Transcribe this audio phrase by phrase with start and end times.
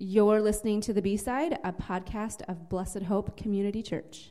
[0.00, 4.30] You're listening to The B Side, a podcast of Blessed Hope Community Church.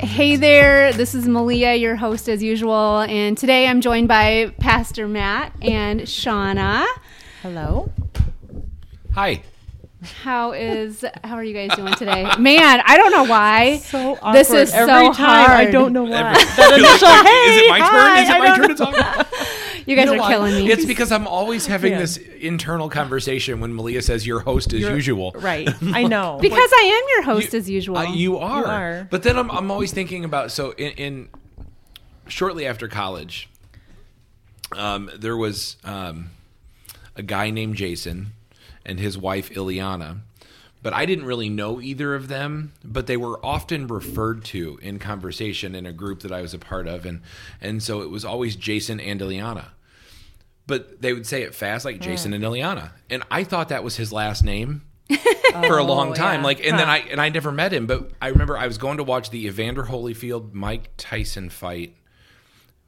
[0.00, 5.06] Hey there, this is Malia, your host as usual, and today I'm joined by Pastor
[5.06, 6.84] Matt and Shauna.
[7.40, 7.92] Hello.
[9.14, 9.44] Hi.
[10.12, 12.24] How is how are you guys doing today?
[12.38, 13.78] Man, I don't know why.
[13.86, 14.34] So awkward.
[14.34, 15.50] This is every so time.
[15.50, 16.10] I don't know why.
[16.32, 17.88] Every- that like, initial, hey, is it my turn?
[17.88, 19.28] hi, Is it I my don't turn to talk?
[19.86, 20.30] You guys You know are why?
[20.32, 20.70] killing me.
[20.72, 21.98] It's because I'm always having Yeah.
[22.00, 25.32] this internal conversation when Malia says your host as You're- usual.
[25.36, 25.68] Right.
[25.82, 26.38] I know.
[26.40, 27.98] because I am your host as usual.
[27.98, 28.64] Uh, you are.
[28.66, 29.08] are.
[29.10, 31.28] But then I'm, I'm always thinking about so in, in
[32.26, 33.48] shortly after college,
[34.76, 36.30] um, there was um,
[37.14, 38.32] a guy named Jason
[38.86, 40.20] and his wife Ileana.
[40.82, 44.98] But I didn't really know either of them, but they were often referred to in
[44.98, 47.20] conversation in a group that I was a part of, and
[47.60, 49.66] and so it was always Jason and Ileana.
[50.66, 52.02] But they would say it fast, like hmm.
[52.02, 54.82] Jason and Ileana, and I thought that was his last name
[55.66, 56.40] for a long oh, time.
[56.40, 56.46] yeah.
[56.46, 58.98] Like, and then I and I never met him, but I remember I was going
[58.98, 61.96] to watch the Evander Holyfield Mike Tyson fight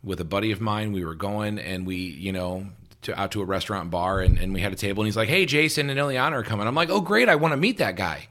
[0.04, 0.92] with a buddy of mine.
[0.92, 2.68] We were going, and we, you know,
[3.02, 5.28] to out to a restaurant bar, and, and we had a table, and he's like,
[5.28, 7.28] "Hey, Jason and Ileana are coming." I'm like, "Oh, great!
[7.28, 8.28] I want to meet that guy."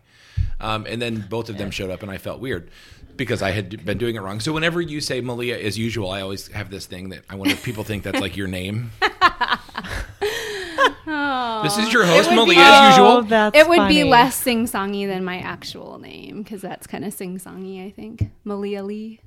[0.60, 2.70] Um, and then both of them showed up, and I felt weird
[3.16, 4.40] because I had been doing it wrong.
[4.40, 7.54] So whenever you say Malia as usual, I always have this thing that I wonder
[7.54, 8.92] if people think that's like your name.
[11.64, 13.24] This is your host, Malia, as Oh, usual.
[13.24, 17.14] that's it would be less sing songy than my actual name because that's kind of
[17.14, 17.86] sing songy.
[17.86, 19.20] I think Malia Lee.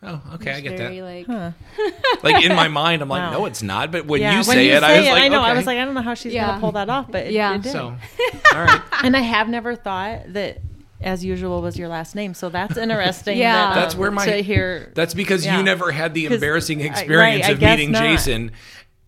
[0.00, 1.28] Oh, okay, I get Very that.
[1.28, 3.38] like Like in my mind, I'm like, Wow.
[3.38, 3.90] no, it's not.
[3.90, 5.40] But when Yeah, you when say you it, I was it, like, I know.
[5.40, 5.50] okay.
[5.50, 6.46] I was like, I don't know how she's Yeah.
[6.46, 7.56] gonna pull that off, but it, Yeah.
[7.56, 7.72] it did.
[7.72, 7.96] so,
[8.54, 8.80] all right.
[9.02, 10.58] and I have never thought that,
[11.00, 12.32] as usual, was your last name.
[12.34, 13.38] So that's interesting.
[13.38, 13.54] Yeah.
[13.54, 14.92] that, That's um, where my to hear.
[14.94, 15.56] That's because Yeah.
[15.58, 18.02] you never had the embarrassing I- right, experience of meeting not.
[18.04, 18.52] Jason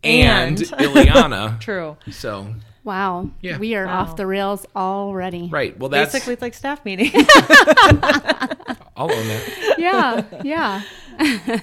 [0.02, 1.61] and, And- Ileana.
[1.61, 1.98] True.
[2.11, 2.52] So,
[2.83, 3.30] wow.
[3.42, 3.58] Yeah.
[3.58, 4.00] We are Wow.
[4.00, 5.48] off the rails already.
[5.52, 5.79] right.
[5.79, 7.12] Well, that's Basically, it's like staff meeting.
[9.00, 9.74] I'll own that.
[9.78, 10.24] Yeah.
[10.44, 10.83] Yeah.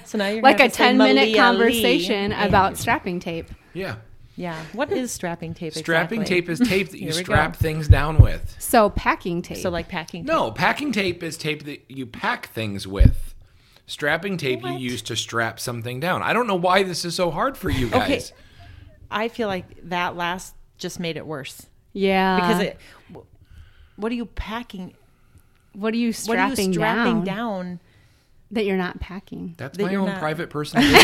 [0.04, 1.34] so now you're like a have to say 10 minute Malia Lee.
[1.36, 3.48] conversation And- about strapping tape.
[3.74, 3.96] Yeah.
[4.34, 4.60] Yeah.
[4.72, 5.72] What is strapping tape?
[5.72, 6.40] Strapping exactly?
[6.42, 7.58] tape is tape that you strap go.
[7.58, 8.56] things down with.
[8.58, 9.58] So packing tape.
[9.58, 10.24] So like packing.
[10.24, 10.32] Tape.
[10.32, 13.34] No, packing tape is tape that you pack things with.
[13.86, 14.72] Strapping tape What?
[14.74, 16.22] you use to strap something down.
[16.22, 18.32] I don't know why this is so hard for you guys.
[18.32, 18.40] Okay.
[19.10, 22.36] I feel like that last just made it worse yeah.
[22.36, 22.78] because it.
[23.96, 24.94] What are you packing?
[25.72, 27.36] What are you What strapping, are you strapping down,
[27.66, 27.80] down?
[28.52, 29.54] that you're not packing?
[29.58, 30.86] That's that my own not- private personal.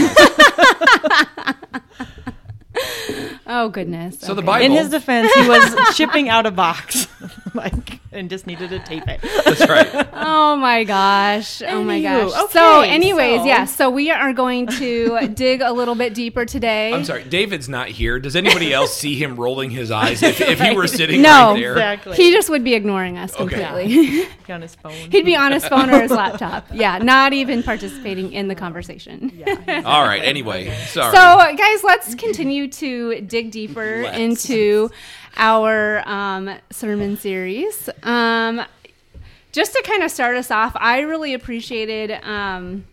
[3.47, 4.19] Oh goodness.
[4.20, 7.06] So the Bible- In his defense, he was shipping out a box,
[7.54, 9.20] like, and just needed to tape it.
[9.44, 10.08] That's right.
[10.14, 11.60] Oh my gosh.
[11.62, 12.50] Oh my Anywho, gosh.
[12.50, 13.64] so, anyways, so- yeah.
[13.66, 16.92] So we are going to dig a little bit deeper today.
[16.94, 18.19] I'm sorry, David's not here.
[18.19, 21.50] Does anybody else see him rolling his eyes if, if he were sitting No.
[21.52, 21.72] right there?
[21.72, 22.16] Exactly.
[22.16, 24.26] He just would be ignoring us Okay.
[24.47, 24.55] Completely.
[24.55, 25.10] on his phone.
[25.10, 26.66] He'd be on his phone or his laptop.
[26.72, 29.32] Yeah, not even participating in the conversation.
[29.37, 29.82] yeah.
[29.84, 30.22] All right.
[30.22, 31.15] Anyway, sorry.
[31.15, 34.19] So, guys, let's continue to dig deeper Let's.
[34.19, 34.91] into
[35.37, 37.88] our um, sermon series.
[38.03, 38.65] Um,
[39.53, 42.84] just to kind of start us off, I really appreciated um,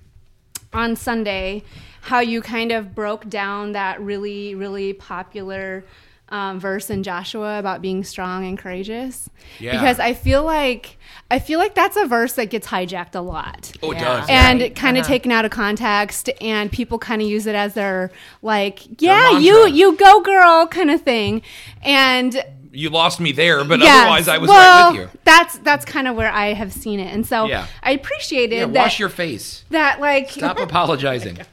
[0.74, 1.64] on Sunday
[2.02, 5.84] how you kind of broke down that really, really popular.
[6.32, 9.74] Um, verse in Joshua about being strong and courageous, Yeah.
[9.74, 10.98] because I feel like
[11.30, 14.04] I feel like that's a verse that gets hijacked a lot oh, it Yeah.
[14.20, 14.30] does.
[14.30, 14.74] and Right.
[14.76, 15.14] kind of Uh-huh.
[15.14, 19.42] taken out of context and people kind of use it as their like yeah mantra.
[19.42, 21.42] you you go girl kind of thing
[21.84, 22.42] and
[22.72, 25.20] you lost me there, but yes, otherwise I was well, right with you.
[25.26, 27.66] that's that's kind of where i have seen it and so Yeah.
[27.84, 29.66] i appreciated Yeah, that wash your face.
[29.72, 31.40] that like Stop apologizing.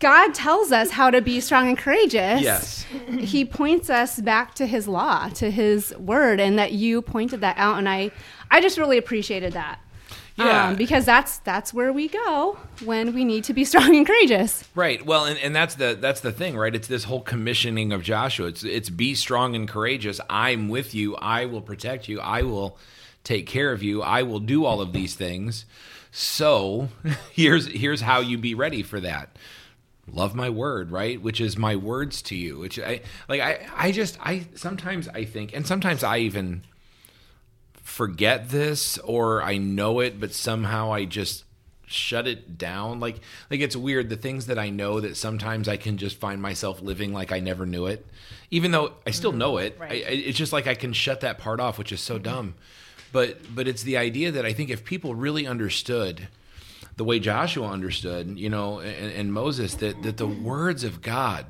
[0.00, 2.84] god tells us how to be strong and courageous Yes.
[3.18, 7.56] he points us back to his law to his word and that you pointed that
[7.58, 8.10] out and i
[8.50, 9.78] i just really appreciated that
[10.36, 10.68] Yeah.
[10.70, 14.64] um, because that's that's where we go when we need to be strong and courageous
[14.74, 15.04] Right.
[15.06, 16.74] Well, and, and that's the that's the thing, right?
[16.74, 18.48] It's this whole commissioning of Joshua.
[18.48, 20.20] It's it's be strong and courageous.
[20.28, 21.16] I'm with you.
[21.16, 22.20] I will protect you.
[22.20, 22.76] I will
[23.24, 24.02] take care of you.
[24.02, 25.64] I will do all of these things.
[26.12, 26.88] So
[27.32, 29.34] here's here's how you be ready for that.
[30.12, 31.20] Love my word, right?
[31.20, 32.58] Which is my words to you.
[32.58, 33.40] Which I like.
[33.40, 36.62] I I just I sometimes I think, and sometimes I even
[37.74, 41.44] forget this or I know it, but somehow I just
[41.86, 43.00] shut it down.
[43.00, 43.20] Like
[43.50, 46.82] like it's weird the things that I know that sometimes I can just find myself
[46.82, 48.06] living like I never knew it,
[48.50, 49.38] even though I still mm-hmm.
[49.38, 49.76] know it.
[49.78, 49.90] right.
[49.90, 52.22] I, I- it's just like I can shut that part off, which is so mm-hmm.
[52.24, 52.54] dumb.
[53.12, 56.28] But but it's the idea that I think if people really understood
[56.96, 61.46] the way Joshua understood, you know, and, and Moses that that the words of God.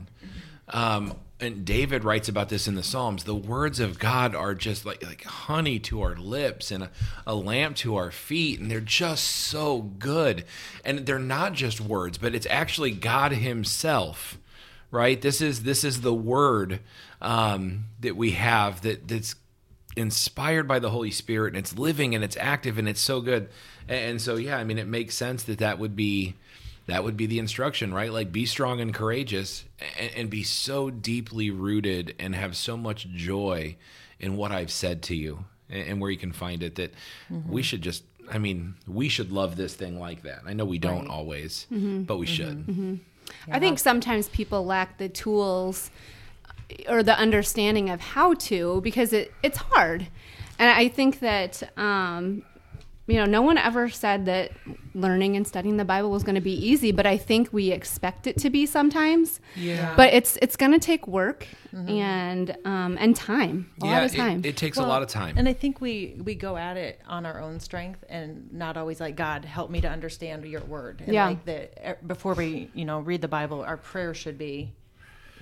[0.68, 3.24] Um, and David writes about this in the Psalms.
[3.24, 6.90] The words of God are just like like honey to our lips and a,
[7.26, 10.44] a lamp to our feet, and they're just so good.
[10.84, 14.38] And they're not just words, but it's actually God Himself,
[14.90, 15.20] right?
[15.20, 16.80] This is this is the word
[17.20, 19.36] um, that we have that that's
[19.96, 23.48] inspired by the Holy Spirit, and it's living and it's active and it's so good.
[23.88, 26.34] And, and so, yeah, I mean, it makes sense that that would be
[26.86, 28.12] that would be the instruction, right?
[28.12, 29.64] Like be strong and courageous
[29.98, 33.76] and, and, be so deeply rooted and have so much joy
[34.20, 36.92] in what I've said to you and, and where you can find it that
[37.28, 37.50] mm-hmm.
[37.50, 40.42] we should just, I mean, we should love this thing like that.
[40.46, 41.10] I know we don't right.
[41.10, 42.02] always, mm-hmm.
[42.02, 42.66] but we should.
[42.66, 42.94] Mm-hmm.
[43.48, 43.56] Yeah.
[43.56, 45.90] I think sometimes people lack the tools
[46.88, 50.08] or the understanding of how to because it, it's hard.
[50.58, 52.42] And I think that um,
[53.06, 54.50] you know, no one ever said that
[54.92, 58.26] learning and studying the Bible was going to be easy, but I think we expect
[58.26, 59.40] it to be sometimes.
[59.54, 59.94] Yeah.
[59.96, 61.88] But it's it's going to take work mm-hmm.
[61.88, 63.70] and um, and time.
[63.80, 64.38] A yeah, lot of time.
[64.40, 65.38] It, it takes well, a lot of time.
[65.38, 68.98] And I think we we go at it on our own strength and not always
[68.98, 71.02] like God help me to understand your word.
[71.06, 71.28] And yeah.
[71.28, 74.72] Like the, er, before we you know read the Bible, our prayer should be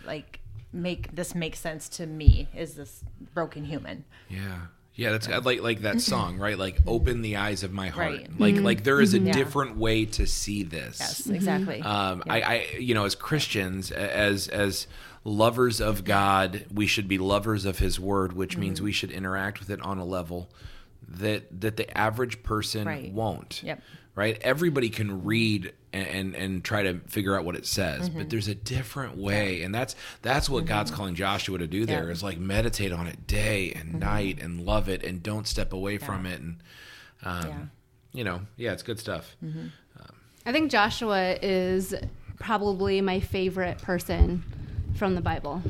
[0.06, 0.40] like
[0.74, 4.04] make this make sense to me is this broken human.
[4.28, 4.66] Yeah.
[4.96, 6.56] Yeah, that's like like that song, right?
[6.56, 8.12] Like open the eyes of my heart.
[8.12, 8.40] Right.
[8.40, 8.64] Like mm-hmm.
[8.64, 9.32] like there is a mm-hmm.
[9.32, 11.00] different way to see this.
[11.00, 11.82] Yes, exactly.
[11.82, 12.32] Um, yeah.
[12.32, 14.86] I, I you know as Christians as as
[15.24, 18.60] lovers of God, we should be lovers of His Word, which mm-hmm.
[18.60, 20.48] means we should interact with it on a level
[21.08, 23.12] that that the average person right.
[23.12, 23.62] won't.
[23.64, 23.82] Yep.
[24.16, 24.38] Right.
[24.42, 28.08] Everybody can read and, and, and try to figure out what it says.
[28.08, 28.18] Mm-hmm.
[28.18, 30.68] But there's a different way, and that's that's what mm-hmm.
[30.68, 31.84] God's calling Joshua to do.
[31.84, 32.12] There yeah.
[32.12, 33.98] is like meditate on it day and mm-hmm.
[33.98, 36.06] night and love it, and don't step away yeah.
[36.06, 36.40] from it.
[36.40, 36.56] And
[37.24, 37.58] um, yeah.
[38.12, 39.36] you know, yeah, it's good stuff.
[39.44, 39.66] Mm-hmm.
[39.98, 40.14] Um,
[40.46, 41.94] I think Joshua is
[42.38, 44.44] probably my favorite person
[44.94, 45.62] from the Bible.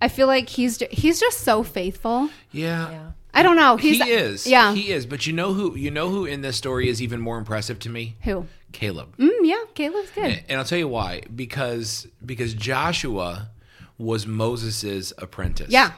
[0.00, 2.28] I feel like he's he's just so faithful.
[2.50, 3.12] Yeah.
[3.34, 3.76] I don't know.
[3.76, 4.46] He's, he is.
[4.46, 4.74] Yeah.
[4.74, 5.06] He is.
[5.06, 7.88] But you know who you know who in this story is even more impressive to
[7.88, 8.16] me?
[8.22, 8.46] Who?
[8.72, 9.16] Caleb.
[9.16, 10.24] Mm, yeah, Caleb's good.
[10.24, 11.22] And, and, I'll tell you why.
[11.34, 13.50] Because because Joshua
[13.98, 15.70] was Moses's apprentice.
[15.70, 15.92] Yeah.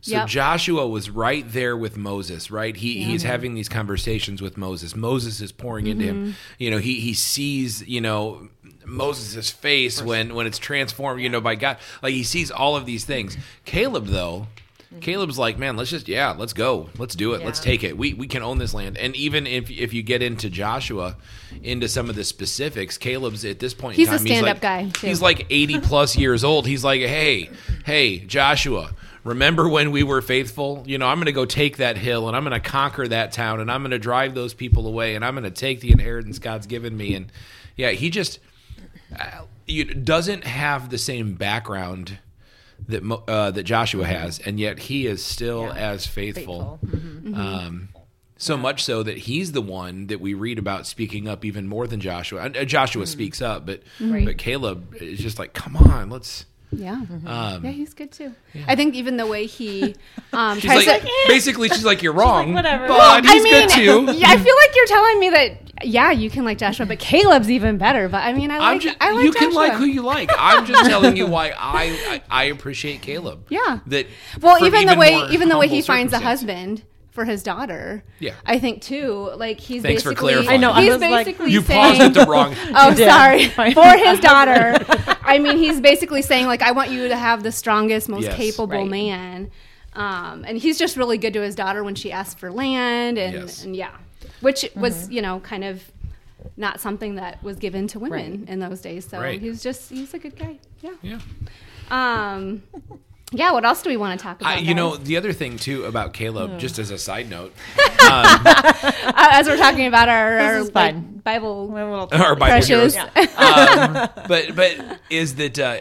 [0.00, 0.28] So yep.
[0.28, 2.76] Joshua was right there with Moses, right?
[2.76, 3.06] He yeah.
[3.06, 4.94] he's having these conversations with Moses.
[4.94, 6.00] Moses is pouring mm-hmm.
[6.00, 6.16] into him.
[6.16, 6.32] Mm-hmm.
[6.58, 8.48] You know, he he sees, you know,
[8.86, 11.78] Moses' face when when it's transformed, you know, by God.
[12.02, 13.36] Like he sees all of these things.
[13.64, 14.46] Caleb though,
[14.88, 15.00] Mm-hmm.
[15.00, 17.46] Caleb's like, man, let's just yeah, let's go, let's do it, yeah.
[17.46, 17.98] let's take it.
[17.98, 18.96] We we can own this land.
[18.96, 21.16] And even if if you get into Joshua,
[21.62, 24.54] into some of the specifics, Caleb's at this point he's in time, a stand up
[24.54, 24.88] like, guy.
[24.88, 25.06] Too.
[25.08, 26.66] He's like eighty plus years old.
[26.66, 27.50] He's like, hey,
[27.84, 28.94] hey, Joshua.
[29.24, 30.84] Remember when we were faithful?
[30.86, 33.30] You know, I'm going to go take that hill and I'm going to conquer that
[33.32, 35.90] town and I'm going to drive those people away and I'm going to take the
[35.90, 37.14] inheritance God's given me.
[37.14, 37.30] And
[37.76, 38.38] yeah, he just
[39.18, 39.42] uh,
[40.02, 42.18] doesn't have the same background
[42.88, 45.74] that uh, that Joshua has, and yet he is still yeah.
[45.92, 46.78] as faithful.
[46.82, 46.98] faithful.
[46.98, 47.34] Mm-hmm.
[47.34, 47.40] mm-hmm.
[47.40, 47.88] Um,
[48.40, 48.62] so yeah.
[48.62, 52.00] much so that he's the one that we read about speaking up even more than
[52.00, 52.42] Joshua.
[52.42, 53.08] Uh, Joshua mm-hmm.
[53.08, 54.24] speaks up, but right.
[54.24, 56.46] but Caleb is just like, come on, let's.
[56.70, 57.26] Yeah, mm-hmm.
[57.26, 58.34] um, yeah, he's good too.
[58.52, 58.64] Yeah.
[58.68, 59.94] I think even the way he
[60.32, 62.88] um, she's like, to, basically, she's like, you're wrong, like, whatever.
[62.88, 64.06] But well, he's I mean, good too.
[64.26, 67.78] I feel like you're telling me that yeah, you can like Joshua, but Caleb's even
[67.78, 68.08] better.
[68.08, 69.48] But I mean, I like, just, I like you Joshua.
[69.48, 70.30] can like who you like.
[70.36, 73.46] I'm just telling you why I, I, I appreciate Caleb.
[73.48, 73.80] Yeah.
[73.86, 74.06] That
[74.40, 78.04] well, even, even the way even the way he finds a husband for his daughter.
[78.18, 79.32] Yeah, I think too.
[79.36, 80.34] Like he's Thanks basically.
[80.34, 80.48] For clarifying.
[80.48, 80.72] I know.
[80.74, 82.54] He's basically like, you saying, paused at the wrong.
[82.74, 83.48] oh, sorry.
[83.48, 84.76] for his daughter.
[85.28, 88.36] I mean, he's basically saying like, I want you to have the strongest, most yes.
[88.36, 88.90] capable right.
[88.90, 89.50] man.
[89.94, 93.34] Um, and he's just really good to his daughter when she asks for land, and,
[93.34, 93.64] yes.
[93.64, 93.96] and yeah,
[94.40, 94.80] which mm-hmm.
[94.80, 95.82] was you know kind of
[96.56, 98.48] not something that was given to women right.
[98.48, 99.06] in those days.
[99.06, 99.40] So right.
[99.40, 100.58] he's just he's a good guy.
[100.82, 100.94] Yeah.
[101.02, 101.20] Yeah.
[101.90, 102.62] Um
[103.32, 104.56] yeah, what else do we want to talk about?
[104.56, 104.76] I, you guys?
[104.76, 106.58] know, the other thing too about Caleb, oh.
[106.58, 108.42] just as a side note, um,
[109.14, 111.70] as we're talking about our, our like, Bible,
[112.12, 112.94] our Bible precious.
[112.94, 113.08] Yeah.
[114.16, 115.78] um, but but is that uh,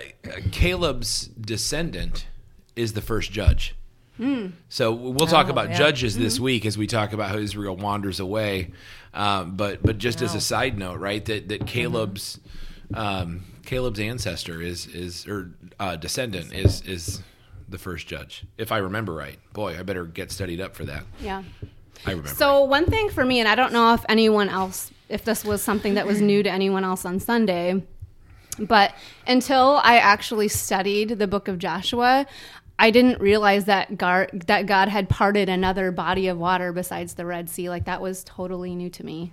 [0.52, 2.28] Caleb's descendant
[2.76, 3.76] is the first judge?
[4.20, 4.54] Mm.
[4.68, 5.78] So we'll talk oh, about yeah.
[5.78, 6.24] judges mm-hmm.
[6.24, 8.72] this week as we talk about how Israel wanders away.
[9.14, 10.26] Um, but but just wow.
[10.26, 11.24] as a side note, right?
[11.24, 12.40] That that Caleb's
[12.94, 17.22] um, Caleb's ancestor is is or uh, descendant is is
[17.70, 19.40] the first judge, if I remember right.
[19.54, 21.04] Boy, I better get studied up for that.
[21.22, 21.44] Yeah.
[22.06, 22.30] I remember.
[22.30, 22.70] So right.
[22.70, 25.96] one thing for me, and I don't know if anyone else, if this was something
[25.96, 27.84] that was new to anyone else on Sunday,
[28.60, 28.94] but
[29.26, 32.26] until I actually studied the book of Joshua,
[32.80, 37.26] I didn't realize that God, that God had parted another body of water besides the
[37.26, 37.70] Red Sea.
[37.70, 39.32] Like that was totally new to me.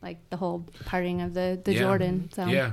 [0.00, 1.80] like the whole parting of the the Yeah.
[1.80, 2.30] Jordan.
[2.32, 2.72] So Yeah,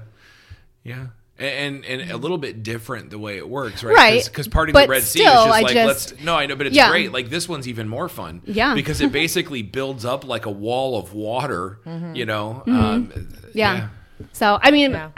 [0.83, 1.07] yeah,
[1.37, 3.95] and and, and a little bit different the way it works, right?
[3.95, 4.23] Right.
[4.25, 6.23] Because parting But the Red Sea is just I like just- let's.
[6.23, 6.89] No, I know, but it's Yeah.
[6.89, 7.11] great.
[7.11, 8.41] Like this one's even more fun.
[8.45, 8.73] Yeah.
[8.73, 11.79] because it basically builds up like a wall of water.
[12.13, 12.63] You know.
[12.67, 13.49] Um, Mm-hmm.
[13.53, 13.89] yeah.
[14.33, 14.91] So I mean.
[14.91, 15.09] Yeah.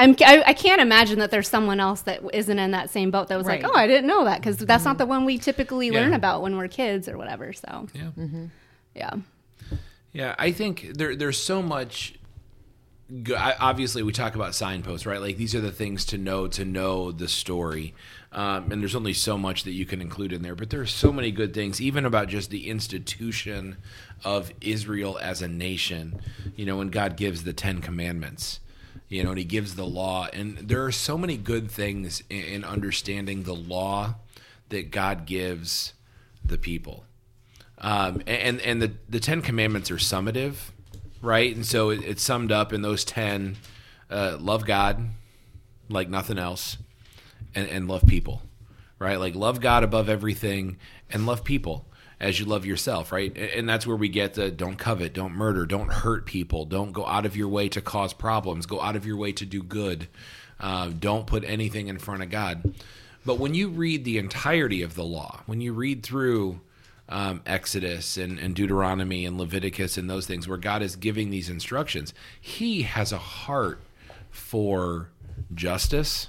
[0.00, 3.26] I'm, I, I can't imagine that there's someone else that isn't in that same boat
[3.26, 3.60] that was Right.
[3.60, 6.40] like, oh, I didn't know that because that's not the one we typically learn about
[6.40, 7.52] when we're kids or whatever.
[7.52, 8.10] So, yeah.
[8.94, 9.10] yeah.
[10.12, 12.14] Yeah, I think there there's so much.
[13.38, 15.20] Obviously, we talk about signposts, right?
[15.20, 17.94] Like these are the things to know to know the story,
[18.32, 20.54] um, and there's only so much that you can include in there.
[20.54, 23.78] But there's so many good things, even about just the institution
[24.24, 26.20] of Israel as a nation.
[26.54, 28.60] You know, when God gives the Ten Commandments,
[29.08, 32.42] you know, and He gives the law, and there are so many good things in,
[32.42, 34.16] in understanding the law
[34.68, 35.94] that God gives
[36.44, 37.04] the people
[37.80, 40.54] um, and and the the Ten Commandments are summative,
[41.22, 41.54] right?
[41.54, 43.56] And so it, it's summed up in those ten:
[44.10, 45.08] uh, love God
[45.88, 46.76] like nothing else,
[47.54, 48.42] and, and love people,
[48.98, 49.18] right?
[49.18, 50.78] Like love God above everything,
[51.10, 51.86] and love people
[52.20, 53.30] as you love yourself, right?
[53.36, 56.92] And, and that's where we get the don't covet, don't murder, don't hurt people, don't
[56.92, 59.62] go out of your way to cause problems, go out of your way to do
[59.62, 60.08] good,
[60.60, 62.74] uh, don't put anything in front of God.
[63.24, 66.60] But when you read the entirety of the law, when you read through
[67.08, 71.48] um, Exodus and, and Deuteronomy and Leviticus and those things where God is giving these
[71.48, 73.80] instructions, He has a heart
[74.30, 75.10] for
[75.54, 76.28] justice.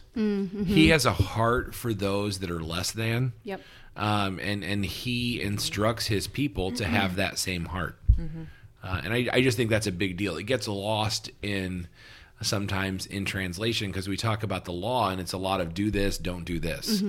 [0.66, 3.34] He has a heart for those that are less than.
[3.44, 3.62] Yep.
[3.96, 7.98] Um, and and He instructs His people to have that same heart.
[8.82, 10.38] Uh, and I, I just think that's a big deal.
[10.38, 11.88] It gets lost in
[12.42, 15.92] sometimes in translation because we talk about the law and it's a lot of do
[15.92, 17.02] this, don't do this.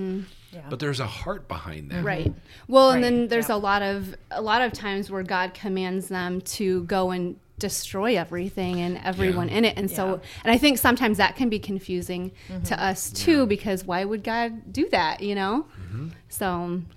[0.51, 0.61] Yeah.
[0.69, 2.03] But there's a heart behind that.
[2.03, 2.27] Right.
[2.27, 2.73] Mm-hmm.
[2.73, 3.55] Well, and then there's yeah.
[3.55, 8.17] a lot of a lot of times where God commands them to go and destroy
[8.17, 9.57] everything and everyone Yeah.
[9.57, 9.77] in it.
[9.77, 12.63] And so and I think sometimes that can be confusing mm-hmm.
[12.63, 15.67] to us too because why would God do that, you know?
[15.79, 16.07] Mm-hmm.
[16.27, 16.87] So um,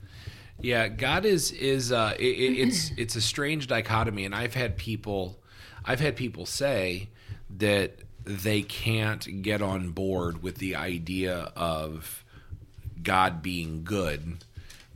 [0.61, 4.76] Yeah, God is is uh, it, it- it's it's a strange dichotomy, and I've had
[4.76, 5.38] people,
[5.84, 7.11] I've had people say
[7.58, 12.24] that they can't get on board with the idea of
[13.04, 14.38] God being good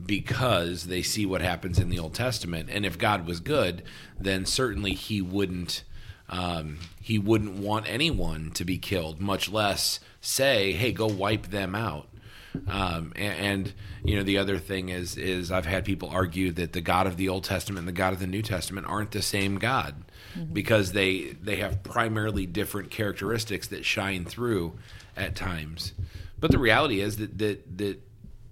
[0.03, 3.83] because they see what happens in the Old Testament, and if God was good,
[4.19, 5.83] then certainly He wouldn't
[6.29, 11.75] um, He wouldn't want anyone to be killed, much less say, "Hey, go wipe them
[11.75, 12.07] out."
[12.67, 13.73] Um, and, and
[14.03, 17.17] you know the other thing is is I've had people argue that the God of
[17.17, 19.95] the Old Testament and the God of the New Testament aren't the same God
[20.51, 24.73] because they they have primarily different characteristics that shine through
[25.15, 25.93] at times.
[26.39, 27.99] But the reality is that that that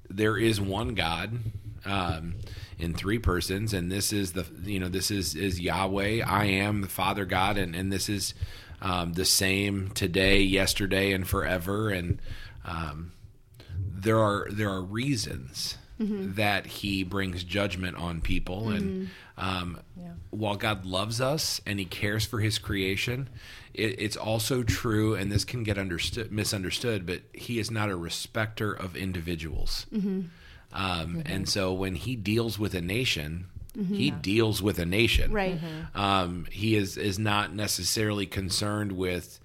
[0.09, 1.37] there is one God
[1.85, 2.35] um,
[2.77, 6.23] in three persons, and this is the you know this is is Yahweh.
[6.25, 8.33] I am the Father God, and and this is
[8.81, 11.89] um, the same today, yesterday, and forever.
[11.89, 12.21] And
[12.65, 13.13] um,
[13.77, 15.77] there are there are reasons
[16.35, 19.79] that He brings judgment on people, and um,
[20.29, 23.29] while God loves us and He cares for His creation,
[23.77, 27.95] it, it's also true, and this can get understood misunderstood, but He is not a
[27.95, 29.85] respecter of individuals.
[30.73, 33.45] Um, And so when He deals with a nation,
[33.91, 35.31] He deals with a nation.
[35.31, 35.59] right.
[35.93, 39.39] Um, he is is not necessarily concerned with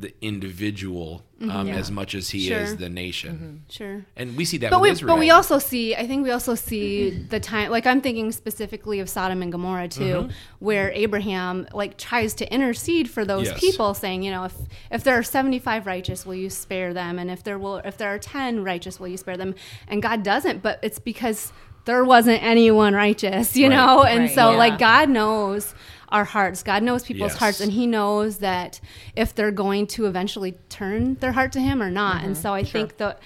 [0.00, 1.68] the individual um, mm-hmm.
[1.68, 1.74] Yeah.
[1.76, 2.58] as much as he Sure.
[2.60, 3.32] is the nation.
[3.34, 3.56] Mm-hmm.
[3.70, 4.04] Sure.
[4.16, 5.14] And we see that but with we Israel.
[5.16, 7.28] but we also see I think we also see mm-hmm.
[7.28, 10.28] the time like I'm thinking specifically of Sodom and Gomorrah too
[10.58, 13.60] where Abraham like tries to intercede for those Yes.
[13.60, 14.54] people saying you know if
[14.90, 18.08] if there are 75 righteous will you spare them and if there will if there
[18.12, 19.54] are 10 righteous will you spare them
[19.88, 21.52] and God doesn't but it's because
[21.86, 23.76] there wasn't anyone righteous you Right.
[23.76, 24.30] know and Right.
[24.34, 24.56] so Yeah.
[24.58, 25.74] like God knows
[26.12, 26.62] our hearts.
[26.62, 27.38] God knows people's Yes.
[27.38, 28.80] hearts, and He knows that
[29.16, 32.16] if they're going to eventually turn their heart to Him or not.
[32.18, 32.26] Mm-hmm.
[32.26, 33.20] And so I think that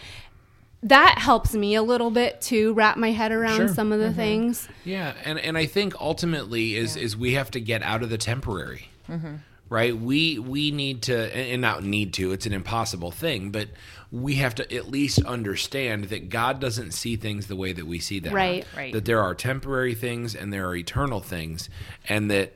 [0.82, 3.68] that helps me a little bit to wrap my head around Sure.
[3.68, 4.68] some of the things.
[4.84, 8.18] Yeah, and and I think ultimately is is we have to get out of the
[8.18, 9.36] temporary, Mm-hmm.
[9.70, 9.96] right?
[9.96, 12.32] We we need to, and and not need to.
[12.32, 13.68] It's an impossible thing, but
[14.12, 17.98] we have to at least understand that God doesn't see things the way that we
[17.98, 18.32] see them.
[18.34, 18.64] Right.
[18.76, 18.92] Right.
[18.92, 21.68] That there are temporary things and there are eternal things,
[22.08, 22.52] and that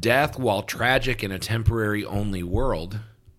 [0.00, 2.98] death, while tragic in a temporary only world,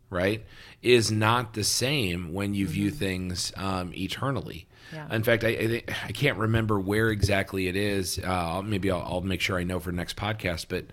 [0.10, 0.44] right,
[0.82, 4.68] is not the same when you view things um, eternally.
[4.94, 5.14] Yeah.
[5.14, 8.20] In fact, I I, I can't remember where exactly it is.
[8.20, 10.68] Uh, maybe I'll, I'll make sure I know for next podcast.
[10.70, 10.86] But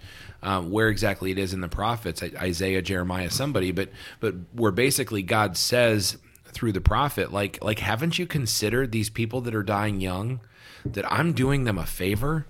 [0.43, 3.71] um, where exactly it is in the prophets, I- Isaiah, Jeremiah, somebody.
[3.71, 9.11] But but where basically God says through the prophet, like like haven't you considered these
[9.11, 10.41] people that are dying young,
[10.87, 12.47] that I'm doing them a favor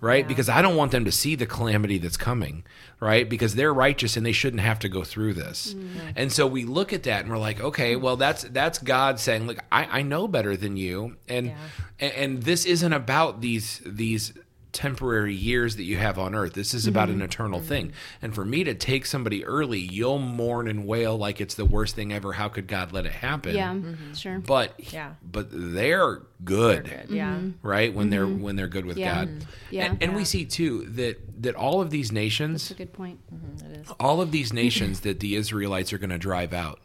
[0.00, 0.26] right?
[0.26, 2.64] Because I don't want them to see the calamity that's coming,
[3.00, 3.28] right?
[3.28, 5.74] Because they're righteous and they shouldn't have to go through this.
[5.74, 5.98] Mm-hmm.
[6.16, 9.46] And so we look at that and we're like, okay, well that's that's God saying,
[9.46, 11.56] look, I, I know better than you, and, Yeah.
[12.00, 14.32] and and this isn't about these these
[14.72, 16.52] temporary years that you have on earth.
[16.52, 17.24] This is about an mm-hmm.
[17.24, 17.86] eternal thing.
[17.88, 18.24] Mm-hmm.
[18.24, 21.96] And for me to take somebody early, you'll mourn and wail like it's the worst
[21.96, 22.32] thing ever.
[22.32, 23.54] How could God let it happen?
[23.54, 24.14] Yeah, mm-hmm.
[24.14, 24.38] sure.
[24.38, 25.14] But Yeah.
[25.22, 27.10] but they're good Good.
[27.10, 27.38] Yeah.
[27.62, 29.00] right when they're when they're good with Mm-hmm.
[29.00, 29.24] Yeah.
[29.24, 29.84] god Yeah.
[29.86, 33.20] and, and we see too that that all of these nations That's a good point.
[33.64, 33.90] It is.
[34.00, 36.80] all of these nations that the israelites are going to drive out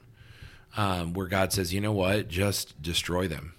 [0.75, 3.53] um, where god says you know what just destroy them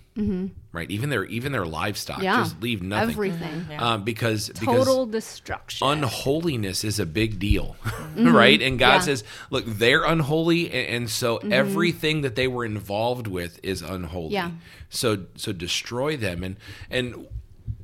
[0.73, 2.25] right even their even their livestock Mm-hmm.
[2.25, 3.67] Yeah, just leave nothing Everything.
[3.71, 3.93] Yeah.
[3.95, 5.87] um, because Total because destruction.
[5.87, 7.77] unholiness is a big deal,
[8.17, 8.61] right?
[8.63, 8.95] And God Mm-hmm.
[9.01, 9.01] Yeah.
[9.01, 11.53] says, look, they're unholy, and, and so Mm-hmm.
[11.53, 14.33] everything that they were involved with is unholy.
[14.33, 14.53] Yeah.
[14.89, 16.57] So so destroy them, and
[16.91, 17.27] and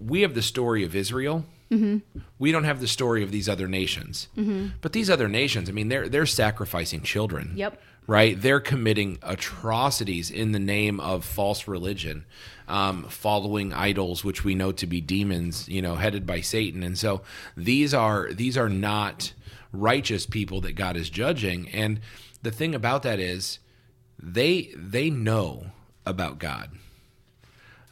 [0.00, 1.44] we have the story of Israel.
[1.70, 2.18] Mm-hmm.
[2.38, 4.28] We don't have the story of these other nations,
[4.82, 7.52] but these other nations, I mean, they're they're sacrificing children.
[7.56, 7.80] Yep.
[8.08, 12.24] Right, they're committing atrocities in the name of false religion,
[12.66, 16.82] um, following idols, which we know to be demons, you know, headed by Satan.
[16.82, 17.22] And so
[17.56, 19.32] these are these are not
[19.72, 21.68] righteous people that God is judging.
[21.68, 22.00] And
[22.42, 23.60] the thing about that is,
[24.20, 25.66] they they know
[26.04, 26.70] about God.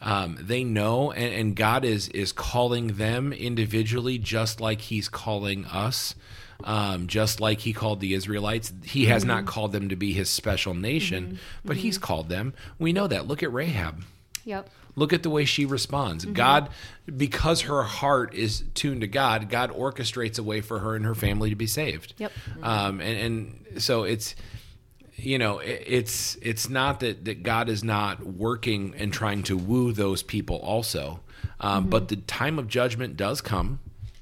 [0.02, 5.66] Um, they know, and, and God is is calling them individually, just like He's calling
[5.66, 6.14] us,
[6.64, 8.72] um, just like He called the Israelites.
[8.84, 12.54] He has not called them to be His special nation, but He's called them.
[12.78, 13.26] We know that.
[13.26, 14.02] Look at Rahab.
[14.44, 14.70] Yep.
[14.96, 16.24] Look at the way she responds.
[16.24, 16.68] God,
[17.16, 21.14] because her heart is tuned to God, God orchestrates a way for her and her
[21.14, 22.14] family to be saved.
[22.18, 22.32] Yep.
[22.62, 24.34] Um, and, and so it's,
[25.16, 29.92] you know, it's it's not that that God is not working and trying to woo
[29.92, 31.20] those people also,
[31.60, 33.80] um, but the time of judgment does come,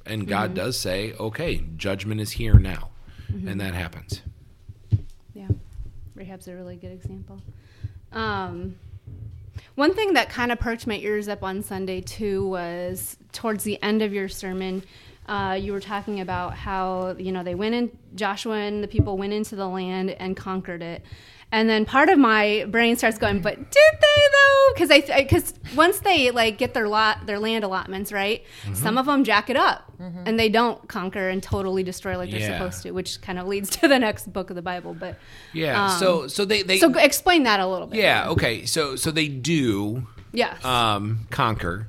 [0.09, 2.91] and God does say, okay, judgment is here now,
[3.29, 4.23] and that happens.
[5.35, 5.49] Yeah.
[6.15, 7.41] Rahab's a really good example.
[8.13, 8.77] Um,
[9.75, 13.81] one thing that kind of perked my ears up on Sunday too was towards the
[13.83, 14.83] end of your sermon,
[15.29, 19.19] uh, you were talking about how you know they went in Joshua and the people
[19.19, 21.03] went into the land and conquered it,
[21.51, 24.73] and then part of my brain starts going, but did they though?
[24.75, 28.75] Because I because once they like get their lot their land allotments right, mm-hmm.
[28.75, 30.25] some of them jack it up mm-hmm.
[30.27, 32.59] and they don't conquer and totally destroy like they're Yeah.
[32.59, 34.95] supposed to, which kind of leads to the next book of the Bible.
[34.95, 35.17] But
[35.53, 35.97] Yeah.
[35.97, 37.99] so um, so they they so explain that a little bit.
[37.99, 40.63] yeah okay so so they do Yes.
[40.65, 41.89] um, conquer,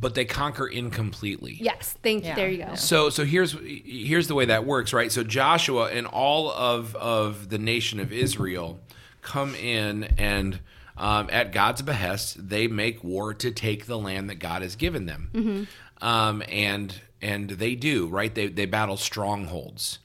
[0.00, 1.58] but they conquer incompletely.
[1.60, 1.96] yes.
[2.02, 2.30] Thank you.
[2.30, 2.34] Yeah.
[2.36, 2.74] There you go.
[2.74, 5.10] So so here's here's the way that works, right?
[5.10, 8.78] So Joshua and all of of the nation of Israel
[9.22, 10.60] come in and
[10.96, 15.06] um, at God's behest, they make war to take the land that God has given
[15.06, 15.68] them,
[16.00, 18.34] um, and and they do right.
[18.34, 20.00] They they battle strongholds.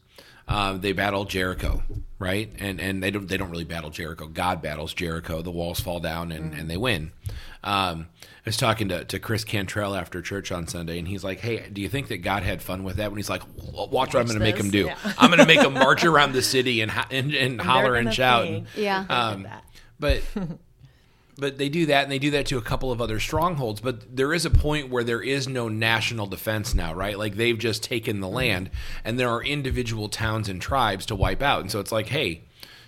[0.48, 1.84] Uh, they battle Jericho,
[2.20, 2.52] right?
[2.60, 4.28] And and they don't they don't really battle Jericho.
[4.28, 5.42] God battles Jericho.
[5.42, 7.12] The walls fall down and, and they win.
[7.64, 11.40] Um, I was talking to, to Chris Cantrell after church on Sunday, and he's like,
[11.40, 14.18] "Hey, do you think that God had fun with that?" When he's like, "Watch what
[14.18, 14.86] I'm going to make him do.
[14.88, 14.98] yeah.
[15.18, 18.14] I'm going to make him march around the city and ho- and, and holler and
[18.14, 19.06] shout." think Yeah.
[19.10, 19.64] Um, that.
[19.98, 20.24] but
[21.38, 23.82] but they do that and they do that to a couple of other strongholds.
[23.82, 27.18] But there is a point where there is no national defense now right?
[27.18, 28.70] Like they've just taken the land
[29.04, 31.62] and there are individual towns and tribes to wipe out.
[31.62, 32.44] And so it's like hey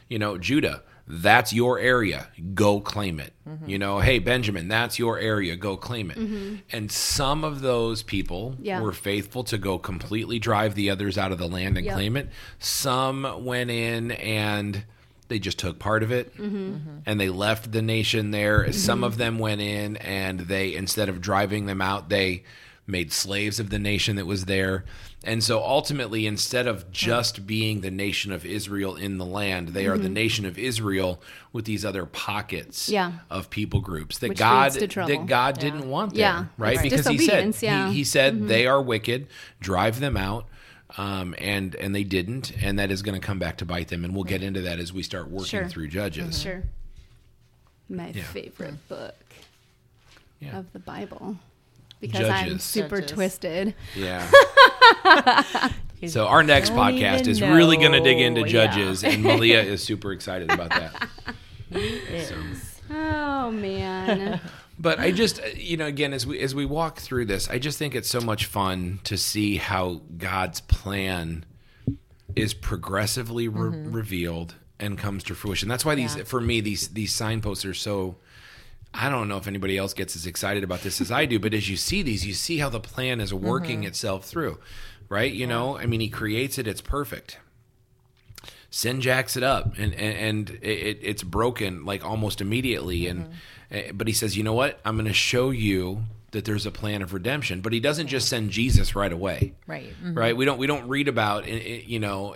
[0.08, 2.30] you know judah that's your area.
[2.56, 3.32] Go claim it.
[3.48, 3.70] Mm-hmm.
[3.70, 5.56] You know hey benjamin that's your area.
[5.56, 6.18] Go claim it.
[6.18, 6.56] Mm-hmm.
[6.72, 8.82] And some of those people Yeah.
[8.82, 11.96] were faithful to go completely drive the others out of the land and Yep.
[11.96, 12.30] claim it.
[12.60, 14.84] Some went in and
[15.28, 16.74] they just took part of it mm-hmm.
[16.74, 16.98] Mm-hmm.
[17.06, 18.64] and they left the nation there.
[18.64, 18.72] Mm-hmm.
[18.72, 22.44] Some of them went in and they, instead of driving them out, they
[22.88, 24.86] made slaves of the nation that was there.
[25.24, 29.88] And so ultimately, instead of just being the nation of Israel in the land, they
[29.88, 31.20] are the nation of Israel
[31.52, 33.14] with these other pockets Yeah.
[33.32, 35.18] of people groups that Which God leads to trouble.
[35.18, 36.46] that God didn't want there, Yeah.
[36.60, 36.78] right?
[36.78, 36.84] Right.
[36.84, 37.88] Because he said yeah.
[37.90, 39.28] he, he said they are wicked,
[39.60, 40.46] drive them out.
[40.98, 44.06] Um, and and they didn't, and that is going to come back to bite them,
[44.06, 45.68] and we'll get into that as we start working Sure.
[45.68, 46.42] through Judges.
[46.42, 46.64] Sure.
[47.90, 48.24] My Yeah.
[48.24, 49.16] favorite book
[50.40, 50.58] Yeah.
[50.60, 51.38] of the Bible.
[52.00, 53.12] Because I'm super Judges.
[53.16, 53.76] twisted.
[53.96, 54.30] Yeah.
[56.08, 58.26] so our next podcast even is really going to dig know.
[58.26, 58.68] into Yeah.
[58.68, 61.10] Judges, and Malia is super excited about that.
[62.90, 64.40] Oh man.
[64.78, 67.60] But I just, uh, you know, again, as we as we walk through this, I
[67.60, 71.46] just think it's so much fun to see how God's plan
[72.36, 75.70] is progressively re- revealed and comes to fruition.
[75.70, 76.24] That's why these, Yeah.
[76.24, 78.18] for me, these these signposts are so.
[78.94, 81.54] I don't know if anybody else gets as excited about this as I do, but
[81.54, 84.58] as you see these, you see how the plan is working itself through,
[85.10, 85.34] right?
[85.34, 87.40] You know, I mean, he creates it; it's perfect.
[88.76, 93.08] Sin jacks it up, and and, and it, it's broken like almost immediately.
[93.08, 93.32] And mm-hmm.
[93.72, 94.82] eh, but he says, you know what?
[94.84, 97.62] I'm going to show you that there's a plan of redemption.
[97.62, 99.94] But he doesn't just send Jesus right away Right.
[100.04, 100.14] Mm-hmm.
[100.14, 100.36] right?
[100.36, 102.36] We don't we don't read about i- i- you know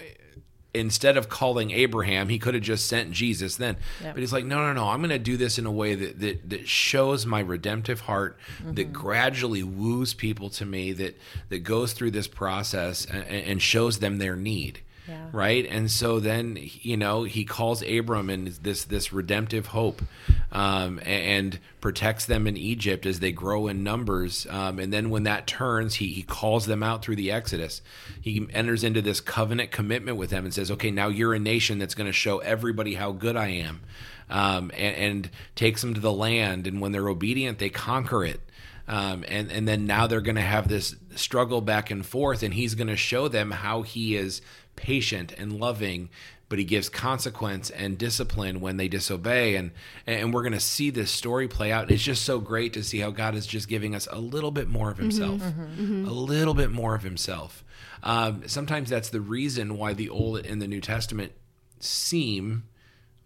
[0.73, 3.75] instead of calling Abraham, he could have just sent Jesus then.
[4.01, 4.13] Yep.
[4.13, 4.87] But he's like, no, no, no.
[4.87, 8.37] I'm going to do this in a way that that, that shows my redemptive heart,
[8.63, 8.93] that mm-hmm.
[8.93, 11.17] gradually woos people to me, that
[11.49, 14.79] that goes through this process and, and shows them their need.
[15.09, 15.25] Yeah.
[15.31, 20.03] Right, and so then you know he calls Abram and this this redemptive hope,
[20.51, 24.45] um, and protects them in Egypt as they grow in numbers.
[24.47, 27.81] Um, and then when that turns, he he calls them out through the Exodus.
[28.21, 31.79] He enters into this covenant commitment with them and says, "Okay, now you're a nation
[31.79, 33.81] that's going to show everybody how good I am,"
[34.29, 36.67] um, and, and takes them to the land.
[36.67, 38.41] And when they're obedient, they conquer it.
[38.89, 42.53] Um, and and then now they're going to have this struggle back and forth, and
[42.53, 44.41] he's going to show them how he is
[44.75, 46.09] patient and loving,
[46.49, 49.69] but he gives consequence and discipline when they disobey, and
[50.07, 51.91] and we're going to see this story play out.
[51.91, 54.67] It's just so great to see how God is just giving us a little bit
[54.67, 55.39] more of Himself,
[55.77, 57.63] a little bit more of Himself.
[58.01, 61.33] Um, sometimes that's the reason why the Old and the New Testament
[61.79, 62.63] seem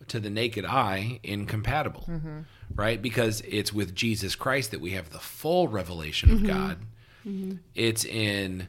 [0.07, 2.39] to the naked eye incompatible, mm-hmm.
[2.75, 3.01] right?
[3.01, 6.47] Because it's with Jesus Christ that we have the full revelation of mm-hmm.
[6.47, 6.77] God.
[7.25, 7.57] Mm-hmm.
[7.75, 8.67] It's in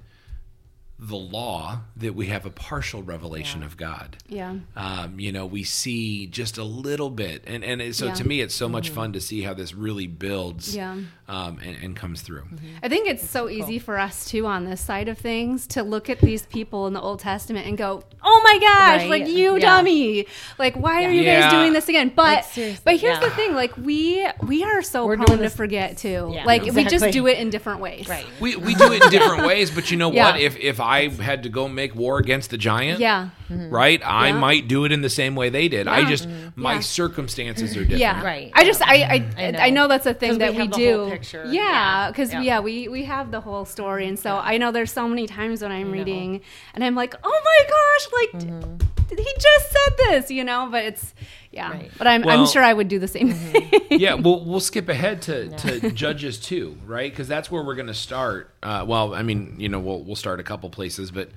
[0.97, 4.17] the law that we have a partial revelation of God.
[4.29, 4.55] Yeah.
[4.77, 8.15] Um, you know, we see just a little bit, and and it- so Yeah.
[8.15, 10.93] to me, it's so much fun to see how this really builds, Yeah.
[11.29, 12.45] um, and, and comes through.
[12.83, 16.09] I think it's so easy for us too on this side of things to look
[16.09, 19.11] at these people in the Old Testament and go, "Oh my gosh, Right.
[19.11, 19.59] like you Yeah.
[19.59, 20.27] dummy!
[20.61, 21.41] Like why are you Yeah.
[21.43, 25.07] guys doing this again?" But Like, but here's the thing: like we we are so
[25.07, 26.31] We're prone to forget too.
[26.33, 28.09] Yeah, like we just do it in different ways.
[28.09, 28.27] Right.
[28.41, 30.33] We, we do it in different ways, but you know Yeah.
[30.33, 30.41] what?
[30.41, 33.31] If if I had to go make war against the giant, Yeah.
[33.49, 34.39] right, I Yeah.
[34.39, 35.89] might do it in the same way they did.
[35.89, 36.09] I Yeah.
[36.11, 36.81] just my Yeah.
[36.81, 38.01] circumstances are different.
[38.01, 38.51] Yeah, Right.
[38.55, 39.59] I just I I, I know.
[39.59, 40.99] I know that's a thing 'Cause that we we, have the do.
[40.99, 41.45] whole picture.
[41.49, 42.09] Yeah, Yeah.
[42.11, 42.41] because Yeah.
[42.43, 42.61] yeah.
[42.61, 45.73] we we have the whole story, and so I know there's so many times when
[45.73, 46.41] I'm reading
[46.75, 49.17] and I'm like, oh my gosh, like Mm-hmm.
[49.17, 50.69] he just said this, you know.
[50.71, 51.15] But it's
[51.55, 51.91] yeah, Right.
[51.97, 53.71] but I'm Well- I'm sure I would do the same thing.
[53.91, 57.11] yeah, we'll we'll skip ahead to, to Judges two, right?
[57.11, 58.55] Because that's where we're going to start.
[58.63, 61.31] Uh, well, I mean, you know, we'll we'll start a couple places, but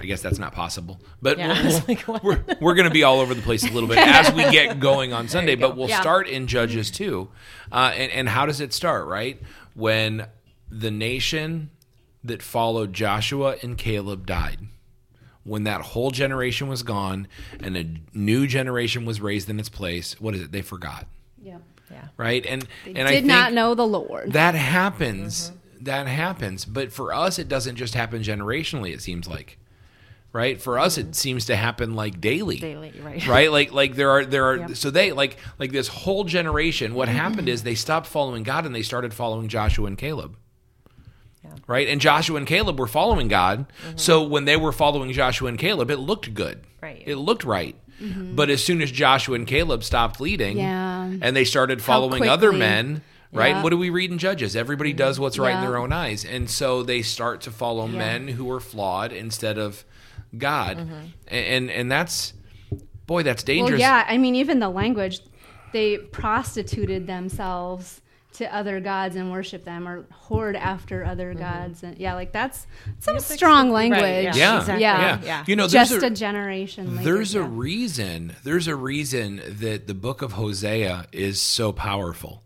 [0.00, 1.00] I guess that's not possible.
[1.20, 2.22] But Yeah, we'll- I was like, what?
[2.24, 4.80] we're we're going to be all over the place a little bit as we get
[4.80, 5.56] going on Sunday.
[5.56, 5.68] go.
[5.68, 6.00] But we'll Yeah.
[6.00, 7.28] start in Judges two,
[7.72, 9.06] uh, and and how does it start?
[9.06, 9.40] Right
[9.74, 10.26] when
[10.70, 11.70] the nation
[12.24, 14.58] that followed Joshua and Caleb died
[15.48, 17.26] when that whole generation was gone
[17.60, 20.52] and a new generation was raised in its place, what is it?
[20.52, 21.06] They forgot,
[21.42, 21.58] yeah,
[21.90, 22.08] Yeah.
[22.16, 22.44] right?
[22.46, 24.32] And they and did I think not know the Lord.
[24.32, 25.52] that happens.
[25.80, 28.92] That happens, but for us, it doesn't just happen generationally.
[28.92, 29.58] It seems like,
[30.32, 30.60] right?
[30.60, 31.12] For us, it mm-hmm.
[31.12, 33.24] seems to happen like daily, Daily, right.
[33.28, 33.50] right?
[33.52, 34.76] Like like there are there are Yep.
[34.76, 36.94] so they like like this whole generation.
[36.94, 37.48] What happened mm-hmm.
[37.48, 40.36] is they stopped following God and they started following Joshua and Caleb.
[41.48, 41.58] Yeah.
[41.66, 43.66] Right, and Joshua and Caleb were following God.
[43.86, 43.96] Mm-hmm.
[43.96, 46.64] So when they were following Joshua and Caleb, it looked good.
[46.82, 47.02] Right.
[47.06, 47.76] It looked right.
[48.00, 48.36] Mm-hmm.
[48.36, 51.04] But as soon as Joshua and Caleb stopped leading, Yeah.
[51.04, 53.56] and they started following other men, right?
[53.56, 53.62] Yeah.
[53.62, 54.54] What do we read in Judges?
[54.54, 54.98] Everybody mm-hmm.
[54.98, 58.50] does what's right in their own eyes, and so they start to follow men who
[58.50, 59.84] are flawed instead of
[60.36, 60.88] God,
[61.26, 62.34] and and that's
[63.06, 63.80] boy, that's dangerous.
[63.80, 65.20] Well, yeah, I mean, even the language,
[65.72, 68.00] they prostituted themselves
[68.34, 71.40] to other gods and worship them, or whored after other mm-hmm.
[71.40, 72.66] gods, and yeah, like that's
[73.00, 74.36] some It's strong some- right, language.
[74.36, 74.58] yeah, Yeah.
[74.58, 74.82] exactly.
[74.82, 75.00] Yeah.
[75.00, 75.20] yeah.
[75.24, 75.44] Yeah.
[75.46, 76.96] You know, just a, a, generation.
[76.96, 78.36] Later, there's a reason.
[78.44, 82.42] There's a reason that the book of Hosea is so powerful.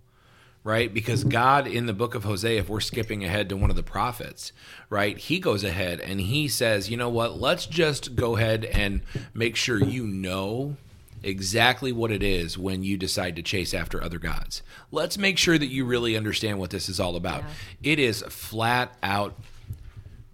[0.64, 0.95] Right?
[0.95, 3.83] Because God in the book of Hosea, if we're skipping ahead to one of the
[3.83, 4.53] prophets,
[4.88, 9.01] right, he goes ahead and he says, you know what, let's just go ahead and
[9.35, 10.77] make sure you know
[11.23, 14.63] exactly what it is when you decide to chase after other gods.
[14.91, 17.45] Let's make sure that you really understand what this is all about.
[17.83, 19.35] It is flat out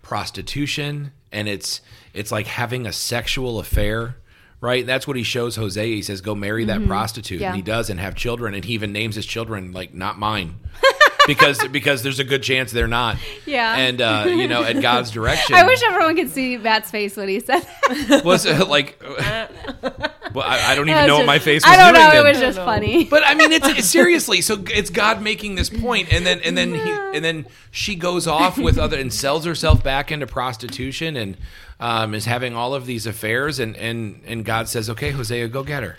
[0.02, 1.80] prostitution and it's
[2.14, 4.16] it's like having a sexual affair
[4.60, 7.42] right that's what he shows hosea he says go marry that prostitute Mm-hmm.
[7.42, 7.48] Yeah.
[7.48, 10.54] and he does and have children and he even names his children like not mine
[11.26, 13.76] because because there's a good chance they're not Yeah.
[13.76, 17.28] and uh you know at god's direction I wish everyone could see Matt's face when
[17.28, 17.66] he said
[18.08, 18.24] that.
[18.24, 18.98] was it like
[20.38, 22.06] well I, I don't even It was know what my face was I don't doing
[22.06, 22.12] know.
[22.12, 22.26] then.
[22.26, 23.04] It was just funny.
[23.04, 24.40] But I mean, it's, it's seriously.
[24.40, 28.26] So it's God making this point, and then and then he and then she goes
[28.26, 31.36] off with other and sells herself back into prostitution, and
[31.80, 35.62] um, is having all of these affairs, and and and God says, "Okay, Hosea, go
[35.62, 35.96] get her,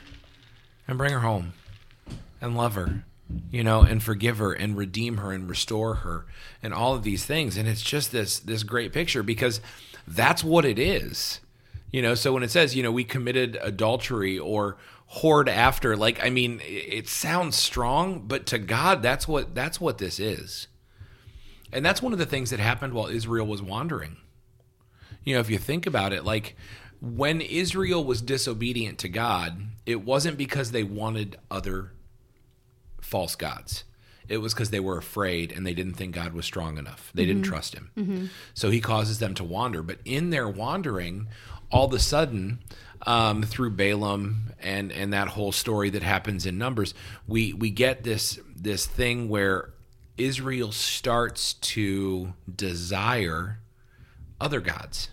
[0.87, 1.53] and bring her home,
[2.41, 3.03] and love her,
[3.51, 6.25] you know, and forgive her and redeem her and restore her
[6.61, 7.57] and all of these things.
[7.57, 9.61] And it's just this this great picture because
[10.07, 11.39] that's what it is.
[11.91, 14.77] You know, so when it says, you know, we committed adultery or
[15.17, 19.97] whored after, like I mean, it sounds strong, but to God that's what that's what
[19.97, 20.67] this is.
[21.71, 24.17] And that's one of the things that happened while Israel was wandering.
[25.23, 26.55] You know, if you think about it, like
[27.01, 31.91] when Israel was disobedient to God, it wasn't because they wanted other
[33.01, 33.83] false gods.
[34.27, 37.11] It was because they were afraid and they didn't think God was strong enough.
[37.15, 37.51] They didn't mm-hmm.
[37.51, 37.91] trust him.
[37.97, 38.25] Mm-hmm.
[38.53, 39.81] So he causes them to wander.
[39.81, 41.27] But in their wandering,
[41.71, 42.59] all of a sudden,
[43.05, 46.93] um, through Balaam and, and that whole story that happens in Numbers,
[47.27, 49.69] we, we get this this thing where
[50.17, 53.59] Israel starts to desire
[54.41, 55.09] other gods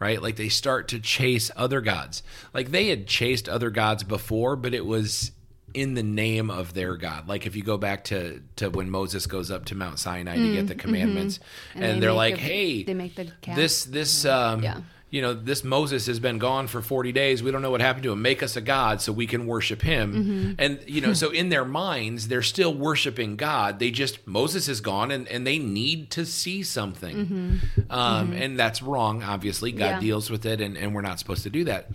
[0.00, 0.20] right?
[0.20, 2.22] Like they start to chase other gods.
[2.52, 5.30] Like they had chased other gods before, but it was
[5.72, 7.26] in the name of their God.
[7.26, 10.52] Like if you go back to to when Moses goes up to Mount Sinai to
[10.52, 11.38] get the commandments,
[11.74, 11.94] and, Mm, mm-hmm.
[11.94, 13.56] they they are like, the- "Hey, they make the calf.
[13.56, 14.80] this this um, Yeah.
[15.14, 17.42] You know this Moses has been gone for forty days.
[17.42, 18.20] We don't know what happened to him.
[18.22, 20.52] Make us a god so we can worship him." Mm-hmm.
[20.58, 23.78] And you know, so in their minds, they're still worshiping God.
[23.78, 27.60] They just Moses is gone, and and they need to see something.
[27.90, 29.22] Um, And that's wrong.
[29.22, 29.94] Obviously, God Mm-hmm.
[29.94, 30.00] Yeah.
[30.00, 31.90] deals with it, and and we're not supposed to do that.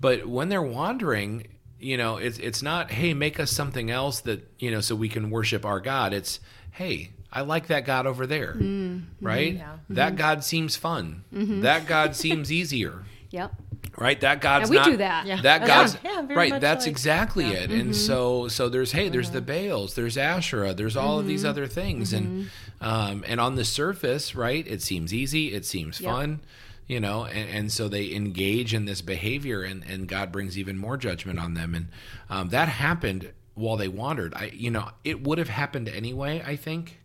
[0.00, 1.46] But when they're wandering.
[1.84, 5.08] You know, it's it's not, hey, make us something else that you know, so we
[5.08, 6.12] can worship our God.
[6.14, 6.38] It's,
[6.70, 9.24] hey, I like that God over there, Mm-hmm.
[9.26, 9.54] right?
[9.54, 9.76] Yeah.
[9.90, 11.24] That God seems fun.
[11.32, 13.52] That God seems easier, Yep.
[13.96, 14.20] right?
[14.20, 15.26] That God's we not, do that.
[15.26, 15.40] Yeah.
[15.40, 15.66] That Yeah.
[15.66, 16.60] God's Yeah, very right.
[16.60, 17.70] That's like- exactly it.
[17.70, 17.80] Mm-hmm.
[17.80, 21.28] And so so there's hey, there's the Baals, there's Asherah, there's all of Mm-hmm.
[21.28, 26.00] these other things, and um, and on the surface, right, it seems easy, it seems
[26.00, 26.10] Yep.
[26.12, 26.40] fun.
[26.88, 30.76] You know, and, and so they engage in this behavior, and, and God brings even
[30.76, 31.86] more judgment on them, and
[32.28, 34.34] um, that happened while they wandered.
[34.34, 36.42] I, you know, it would have happened anyway.
[36.44, 36.98] I think,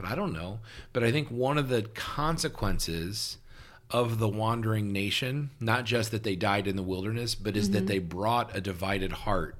[0.00, 0.60] but I don't know.
[0.92, 3.36] But I think one of the consequences
[3.90, 7.78] of the wandering nation, not just that they died in the wilderness, but is that
[7.78, 7.86] mm-hmm.
[7.86, 9.56] they brought a divided heart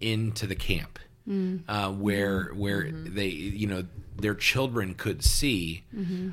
[0.00, 1.60] into the camp, mm.
[1.68, 2.58] uh, where mm-hmm.
[2.58, 3.14] where mm-hmm.
[3.14, 3.84] they you know
[4.16, 5.84] their children could see